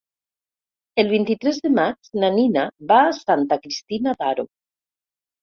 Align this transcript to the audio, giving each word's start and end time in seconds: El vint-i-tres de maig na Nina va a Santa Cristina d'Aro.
El 1.03 1.11
vint-i-tres 1.11 1.59
de 1.65 1.71
maig 1.73 2.09
na 2.23 2.31
Nina 2.39 2.65
va 2.93 2.99
a 3.03 3.13
Santa 3.19 3.61
Cristina 3.67 4.17
d'Aro. 4.19 4.49